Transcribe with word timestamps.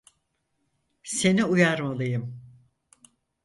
Seni 1.03 1.43
uyarmalıyım. 1.45 2.41